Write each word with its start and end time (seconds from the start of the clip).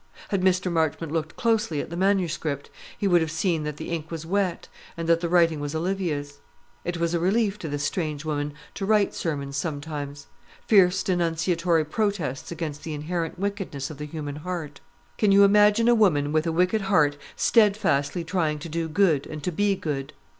Had 0.29 0.41
Mr. 0.41 0.71
Marchmont 0.71 1.13
looked 1.13 1.35
closely 1.35 1.79
at 1.79 1.91
the 1.91 1.95
manuscript, 1.95 2.71
he 2.97 3.07
would 3.07 3.21
have 3.21 3.29
seen 3.29 3.61
that 3.65 3.77
the 3.77 3.89
ink 3.91 4.09
was 4.09 4.25
wet, 4.25 4.67
and 4.97 5.07
that 5.07 5.19
the 5.19 5.29
writing 5.29 5.59
was 5.59 5.75
Olivia's. 5.75 6.39
It 6.83 6.97
was 6.97 7.13
a 7.13 7.19
relief 7.19 7.59
to 7.59 7.69
this 7.69 7.83
strange 7.83 8.25
woman 8.25 8.55
to 8.73 8.85
write 8.87 9.13
sermons 9.13 9.57
sometimes 9.57 10.25
fierce 10.65 11.03
denunciatory 11.03 11.85
protests 11.85 12.51
against 12.51 12.81
the 12.83 12.95
inherent 12.95 13.37
wickedness 13.37 13.91
of 13.91 13.99
the 13.99 14.05
human 14.07 14.37
heart. 14.37 14.79
Can 15.19 15.31
you 15.31 15.43
imagine 15.43 15.87
a 15.87 15.93
woman 15.93 16.31
with 16.31 16.47
a 16.47 16.51
wicked 16.51 16.81
heart 16.81 17.15
steadfastly 17.35 18.23
trying 18.23 18.57
to 18.57 18.69
do 18.69 18.89
good, 18.89 19.27
and 19.27 19.43
to 19.43 19.51
be 19.51 19.75
good? 19.75 20.13